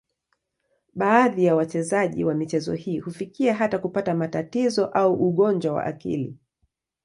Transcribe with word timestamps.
Baadhi 0.93 1.45
ya 1.45 1.55
wachezaji 1.55 2.23
wa 2.23 2.33
michezo 2.33 2.73
hii 2.73 2.99
hufikia 2.99 3.55
hata 3.55 3.79
kupata 3.79 4.13
matatizo 4.15 4.85
au 4.85 5.13
ugonjwa 5.27 5.73
wa 5.73 5.85
akili. 5.85 6.37